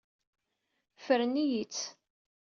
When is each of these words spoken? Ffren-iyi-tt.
Ffren-iyi-tt. 0.97 1.83